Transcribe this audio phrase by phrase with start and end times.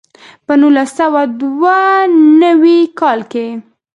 [0.45, 1.75] په نولس سوه دوه
[2.41, 3.47] نوي کال کې.